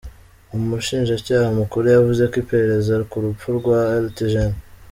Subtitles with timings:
[0.55, 4.53] Umushinjacyaha mukuru yavuze ko iperereza ku rupfu rwa Lt Gen.